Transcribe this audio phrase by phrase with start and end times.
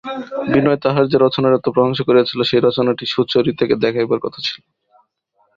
[0.51, 4.57] বিনয় তাহার যে রচনার এত প্রশংসা করিয়াছিল সেই রচনাটা সুচরিতাকে দেখাইবার কথা ছিল।